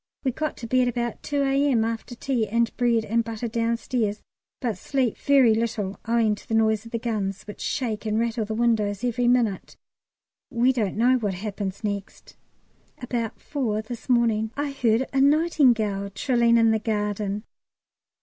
We 0.23 0.31
got 0.31 0.57
to 0.57 0.65
bed 0.65 0.87
about 0.87 1.21
2 1.21 1.43
A.M. 1.43 1.85
after 1.85 2.15
tea 2.15 2.47
and 2.47 2.75
bread 2.75 3.05
and 3.05 3.23
butter 3.23 3.47
downstairs, 3.47 4.23
but 4.59 4.79
slept 4.79 5.19
very 5.21 5.53
little 5.53 5.99
owing 6.07 6.33
to 6.33 6.47
the 6.47 6.55
noise 6.55 6.85
of 6.87 6.91
the 6.91 6.97
guns, 6.97 7.43
which 7.43 7.61
shake 7.61 8.07
and 8.07 8.17
rattle 8.17 8.43
the 8.43 8.55
windows 8.55 9.03
every 9.03 9.27
minute. 9.27 9.77
We 10.49 10.73
don't 10.73 10.97
know 10.97 11.19
what 11.19 11.35
happens 11.35 11.83
next. 11.83 12.35
At 12.97 13.03
about 13.03 13.39
four 13.39 13.83
this 13.83 14.09
morning 14.09 14.49
I 14.57 14.71
heard 14.71 15.05
a 15.13 15.21
nightingale 15.21 16.09
trilling 16.09 16.57
in 16.57 16.71
the 16.71 16.79
garden. 16.79 17.43